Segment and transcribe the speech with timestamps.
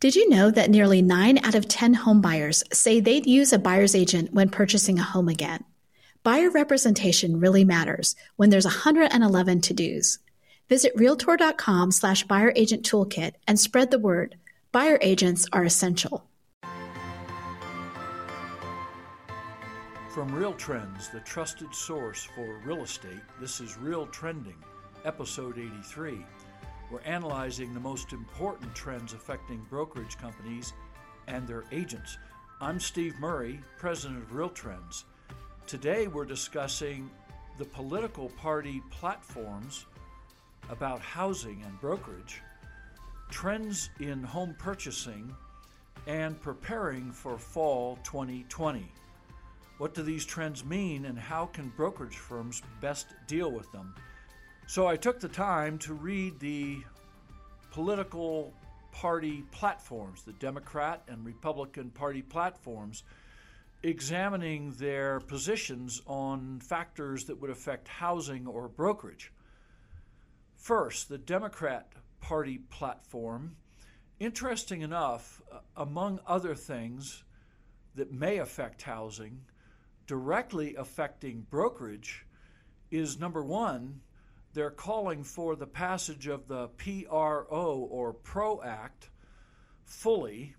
[0.00, 3.94] Did you know that nearly 9 out of 10 homebuyers say they'd use a buyer's
[3.94, 5.62] agent when purchasing a home again?
[6.22, 10.18] Buyer representation really matters when there's 111 to-dos.
[10.70, 14.36] Visit realtor.com slash buyer agent toolkit and spread the word.
[14.72, 16.24] Buyer agents are essential.
[20.08, 24.64] From Real Trends, the trusted source for real estate, this is Real Trending,
[25.04, 26.24] episode 83.
[26.90, 30.72] We're analyzing the most important trends affecting brokerage companies
[31.28, 32.18] and their agents.
[32.60, 35.04] I'm Steve Murray, president of Real Trends.
[35.68, 37.08] Today we're discussing
[37.58, 39.86] the political party platforms
[40.68, 42.42] about housing and brokerage,
[43.30, 45.32] trends in home purchasing,
[46.08, 48.90] and preparing for fall 2020.
[49.78, 53.94] What do these trends mean and how can brokerage firms best deal with them?
[54.70, 56.84] So I took the time to read the
[57.72, 58.54] political
[58.92, 63.02] party platforms, the Democrat and Republican Party platforms,
[63.82, 69.32] examining their positions on factors that would affect housing or brokerage.
[70.54, 73.56] First, the Democrat Party platform.
[74.20, 77.24] Interesting enough, uh, among other things
[77.96, 79.40] that may affect housing,
[80.06, 82.24] directly affecting brokerage
[82.92, 84.02] is number one,
[84.52, 89.10] they're calling for the passage of the PRO or PRO Act
[89.84, 90.54] fully.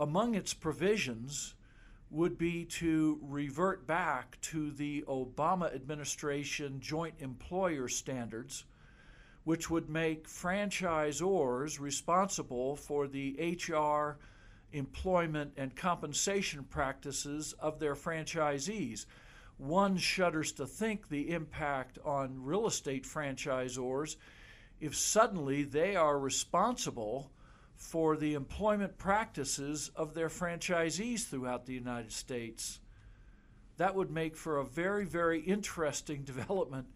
[0.00, 1.54] Among its provisions
[2.10, 8.64] would be to revert back to the Obama administration joint employer standards,
[9.44, 14.18] which would make franchisors responsible for the HR,
[14.72, 19.06] employment, and compensation practices of their franchisees
[19.58, 24.16] one shudders to think the impact on real estate franchisors
[24.80, 27.30] if suddenly they are responsible
[27.74, 32.80] for the employment practices of their franchisees throughout the United States.
[33.76, 36.86] That would make for a very, very interesting development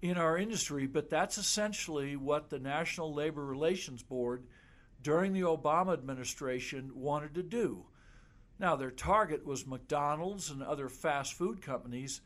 [0.00, 4.44] in our industry, but that's essentially what the National Labor Relations Board
[5.02, 7.84] during the Obama administration wanted to do.
[8.58, 12.20] Now, their target was McDonald's and other fast food companies,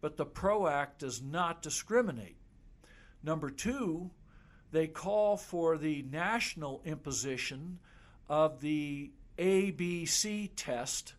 [0.00, 2.36] but the PRO Act does not discriminate.
[3.22, 4.10] Number two,
[4.72, 7.78] they call for the national imposition
[8.28, 11.14] of the ABC test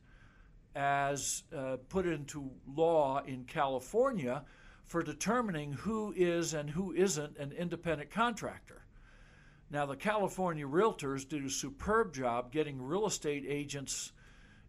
[0.76, 4.44] as uh, put into law in California
[4.86, 8.86] for determining who is and who isn't an independent contractor.
[9.70, 14.12] Now, the California realtors did a superb job getting real estate agents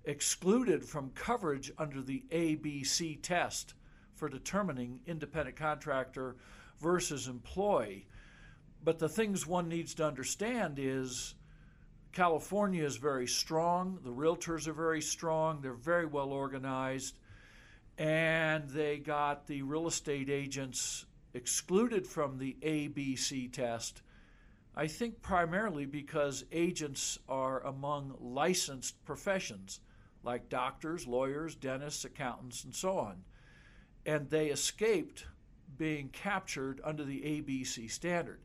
[0.05, 3.75] excluded from coverage under the ABC test
[4.15, 6.37] for determining independent contractor
[6.81, 8.07] versus employee.
[8.85, 11.35] But the things one needs to understand is
[12.13, 17.19] California is very strong, the realtors are very strong, they're very well organized,
[17.97, 24.03] and they got the real estate agents excluded from the ABC test.
[24.75, 29.81] I think primarily because agents are among licensed professions
[30.23, 33.25] like doctors, lawyers, dentists, accountants, and so on.
[34.07, 35.27] And they escaped
[35.77, 38.41] being captured under the ABC standard.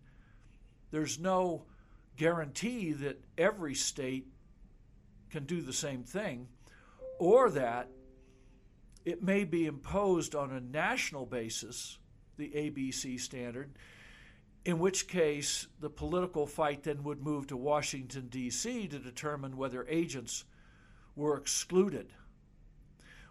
[0.91, 1.65] There's no
[2.15, 4.27] guarantee that every state
[5.29, 6.47] can do the same thing
[7.19, 7.89] or that
[9.05, 11.97] it may be imposed on a national basis,
[12.37, 13.71] the ABC standard,
[14.65, 18.87] in which case the political fight then would move to Washington, D.C.
[18.87, 20.43] to determine whether agents
[21.17, 22.13] were excluded.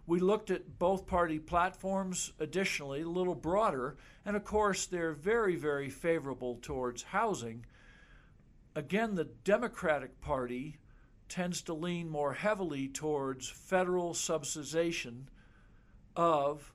[0.06, 5.56] We looked at both party platforms additionally, a little broader, and of course, they're very,
[5.56, 7.64] very favorable towards housing.
[8.74, 10.78] Again, the Democratic Party
[11.28, 15.24] tends to lean more heavily towards federal subsidization
[16.14, 16.72] of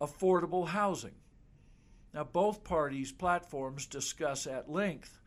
[0.00, 1.14] affordable housing.
[2.12, 5.20] Now, both parties' platforms discuss at length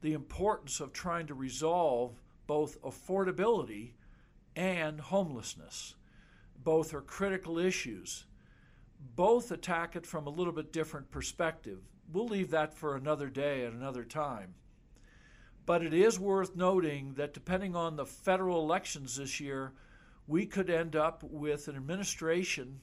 [0.00, 3.92] the importance of trying to resolve both affordability
[4.56, 5.94] and homelessness.
[6.62, 8.26] Both are critical issues.
[9.16, 11.78] Both attack it from a little bit different perspective.
[12.12, 14.54] We'll leave that for another day at another time.
[15.64, 19.72] But it is worth noting that depending on the federal elections this year,
[20.26, 22.80] we could end up with an administration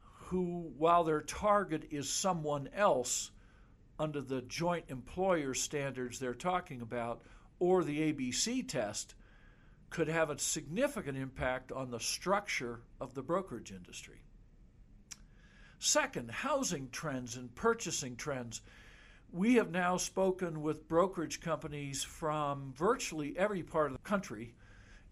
[0.00, 3.30] who, while their target is someone else
[3.98, 7.22] under the joint employer standards they're talking about,
[7.58, 9.14] or the ABC test,
[9.94, 14.20] could have a significant impact on the structure of the brokerage industry.
[15.78, 18.60] Second, housing trends and purchasing trends.
[19.30, 24.56] We have now spoken with brokerage companies from virtually every part of the country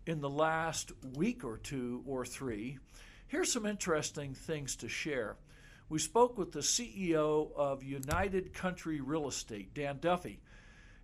[0.06, 2.78] in the last week or two or three.
[3.28, 5.36] Here's some interesting things to share.
[5.90, 10.40] We spoke with the CEO of United Country Real Estate, Dan Duffy,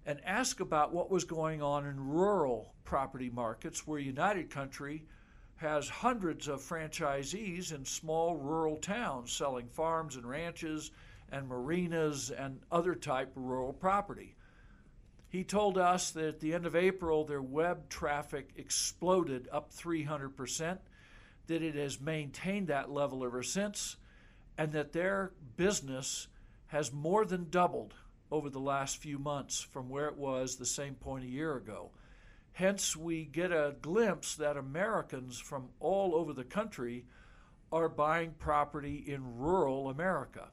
[0.07, 5.05] and asked about what was going on in rural property markets where United Country
[5.57, 10.93] has hundreds of franchisees in small rural towns selling farms and ranches
[11.31, 14.35] and marinas and other type of rural property.
[15.29, 20.79] He told us that at the end of April, their web traffic exploded up 300%,
[21.49, 23.97] that it has maintained that level ever since,
[24.57, 26.29] and that their business
[26.69, 27.95] has more than doubled
[28.31, 31.91] over the last few months from where it was the same point a year ago.
[32.53, 37.05] Hence, we get a glimpse that Americans from all over the country
[37.71, 40.49] are buying property in rural America.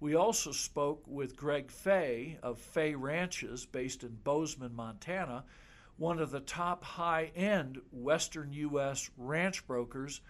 [0.00, 5.44] We also spoke with Greg Fay of Fay Ranches, based in Bozeman, Montana,
[5.98, 9.10] one of the top high end Western U.S.
[9.18, 10.22] ranch brokers.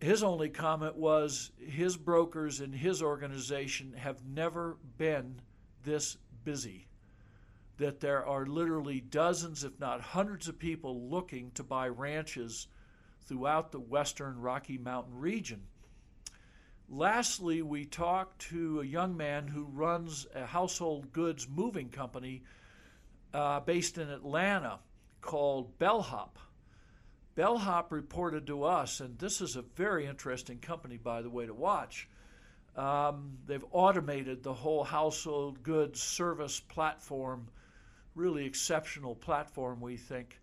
[0.00, 5.40] His only comment was his brokers and his organization have never been
[5.84, 6.86] this busy
[7.78, 12.66] that there are literally dozens, if not hundreds, of people looking to buy ranches
[13.26, 15.62] throughout the western Rocky Mountain region.
[16.90, 22.42] Lastly, we talked to a young man who runs a household goods moving company
[23.32, 24.80] uh, based in Atlanta
[25.20, 26.38] called Bellhop.
[27.34, 31.54] Bellhop reported to us, and this is a very interesting company, by the way, to
[31.54, 32.08] watch.
[32.76, 37.48] Um, they've automated the whole household goods service platform
[38.14, 40.38] really exceptional platform, we think.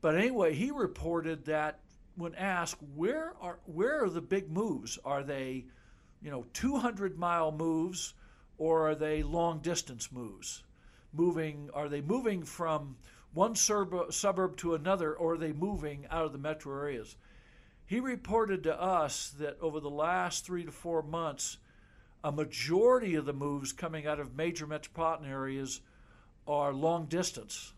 [0.00, 1.80] But anyway, he reported that
[2.16, 4.98] when asked where are where are the big moves?
[5.04, 5.66] Are they,
[6.22, 8.14] you know, 200 mile moves,
[8.58, 10.62] or are they long distance moves?
[11.12, 12.96] Moving are they moving from
[13.32, 17.16] one suburb, suburb to another, or are they moving out of the metro areas?
[17.86, 21.58] He reported to us that over the last three to four months,
[22.24, 25.80] a majority of the moves coming out of major metropolitan areas
[26.48, 27.72] are long distance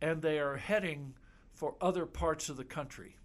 [0.00, 1.14] and they are heading
[1.54, 3.16] for other parts of the country.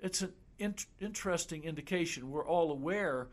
[0.00, 2.30] It's an in- interesting indication.
[2.30, 3.28] We're all aware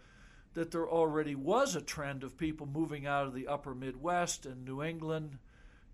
[0.54, 4.65] that there already was a trend of people moving out of the upper Midwest and
[4.65, 5.38] New England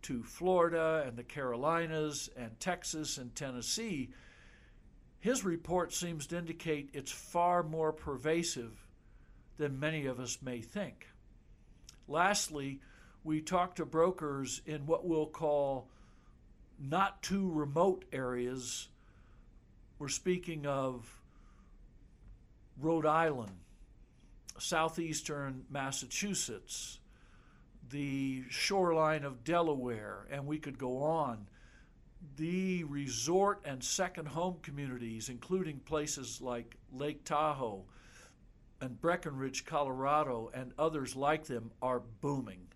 [0.03, 4.09] to Florida and the Carolinas and Texas and Tennessee.
[5.19, 8.87] His report seems to indicate it's far more pervasive
[9.57, 11.07] than many of us may think.
[12.07, 12.79] Lastly,
[13.23, 15.89] we talk to brokers in what we'll call
[16.79, 18.87] not too remote areas.
[19.99, 21.11] We're speaking of
[22.79, 23.57] Rhode Island,
[24.59, 26.99] southeastern Massachusetts,
[27.89, 31.47] the shoreline of Delaware, and we could go on.
[32.35, 37.85] The resort and second home communities, including places like Lake Tahoe
[38.81, 42.67] and Breckenridge, Colorado, and others like them, are booming.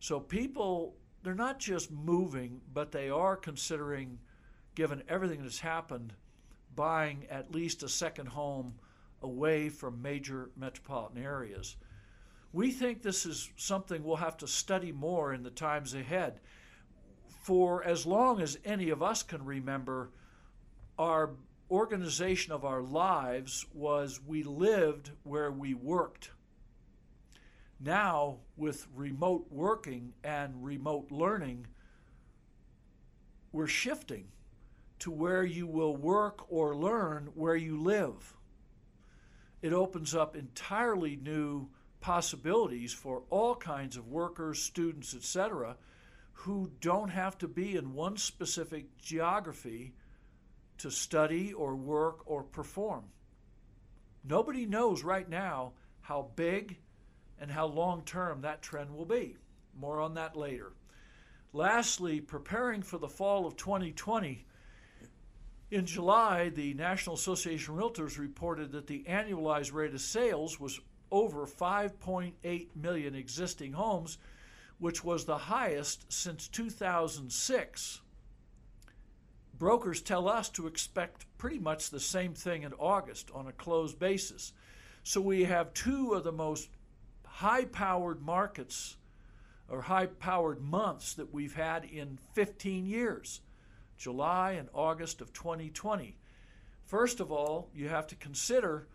[0.00, 4.18] So people, they're not just moving, but they are considering,
[4.74, 6.14] given everything that's happened,
[6.74, 8.74] buying at least a second home
[9.22, 11.76] away from major metropolitan areas.
[12.52, 16.40] We think this is something we'll have to study more in the times ahead.
[17.48, 20.10] For as long as any of us can remember,
[20.98, 21.30] our
[21.70, 26.32] organization of our lives was we lived where we worked.
[27.80, 31.68] Now, with remote working and remote learning,
[33.50, 34.26] we're shifting
[34.98, 38.34] to where you will work or learn where you live.
[39.62, 45.78] It opens up entirely new possibilities for all kinds of workers, students, etc.,
[46.42, 49.92] who don't have to be in one specific geography
[50.78, 53.02] to study or work or perform.
[54.22, 56.78] Nobody knows right now how big
[57.40, 59.36] and how long term that trend will be.
[59.76, 60.72] More on that later.
[61.52, 64.46] Lastly, preparing for the fall of 2020,
[65.72, 70.80] in July, the National Association of Realtors reported that the annualized rate of sales was
[71.10, 74.18] over 5.8 million existing homes,
[74.78, 78.00] which was the highest since 2006.
[79.58, 83.98] Brokers tell us to expect pretty much the same thing in August on a closed
[83.98, 84.52] basis.
[85.02, 86.68] So we have two of the most
[87.24, 88.96] high powered markets
[89.68, 93.40] or high powered months that we've had in 15 years
[93.96, 96.16] July and August of 2020.
[96.86, 98.86] First of all, you have to consider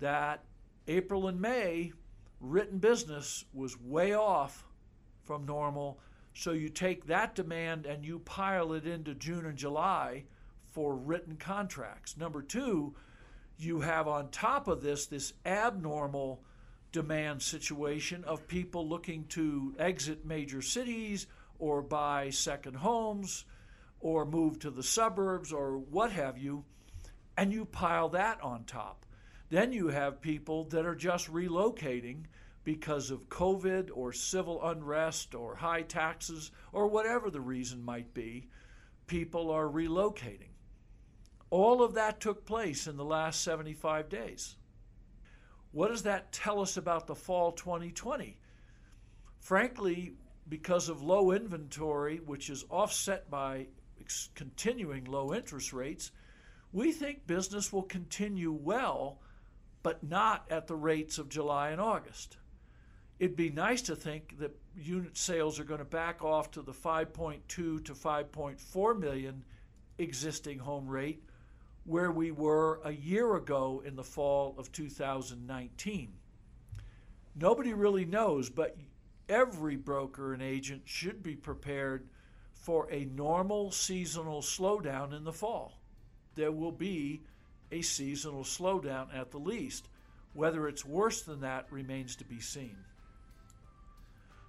[0.00, 0.44] that
[0.88, 1.92] April and May
[2.40, 4.64] written business was way off
[5.24, 6.00] from normal.
[6.34, 10.24] So you take that demand and you pile it into June and July
[10.72, 12.16] for written contracts.
[12.16, 12.94] Number two,
[13.58, 16.42] you have on top of this this abnormal
[16.92, 21.26] demand situation of people looking to exit major cities
[21.58, 23.44] or buy second homes
[24.00, 26.64] or move to the suburbs or what have you,
[27.36, 29.04] and you pile that on top.
[29.50, 32.24] Then you have people that are just relocating
[32.64, 38.48] because of COVID or civil unrest or high taxes or whatever the reason might be.
[39.06, 40.50] People are relocating.
[41.50, 44.56] All of that took place in the last 75 days.
[45.72, 48.36] What does that tell us about the fall 2020?
[49.40, 50.14] Frankly,
[50.48, 53.68] because of low inventory, which is offset by
[54.34, 56.10] continuing low interest rates,
[56.72, 59.20] we think business will continue well,
[59.82, 62.36] but not at the rates of July and August.
[63.20, 66.72] It'd be nice to think that unit sales are going to back off to the
[66.72, 69.44] 5.2 to 5.4 million
[69.98, 71.22] existing home rate
[71.84, 76.12] where we were a year ago in the fall of 2019.
[77.36, 78.78] Nobody really knows, but
[79.28, 82.08] every broker and agent should be prepared
[82.54, 85.78] for a normal seasonal slowdown in the fall.
[86.36, 87.20] There will be
[87.70, 89.88] a seasonal slowdown at the least.
[90.32, 92.76] Whether it's worse than that remains to be seen.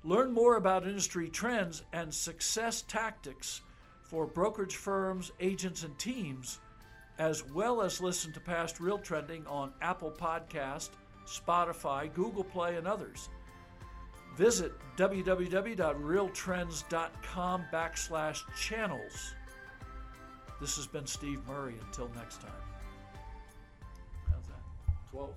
[0.03, 3.61] Learn more about industry trends and success tactics
[4.03, 6.59] for brokerage firms, agents, and teams
[7.21, 10.89] as well as listen to past Real Trending on Apple Podcast,
[11.27, 13.29] Spotify, Google Play, and others.
[14.35, 19.35] Visit www.realtrends.com backslash channels.
[20.59, 21.75] This has been Steve Murray.
[21.87, 22.49] Until next time.
[24.31, 24.63] How's that?
[25.11, 25.29] 12.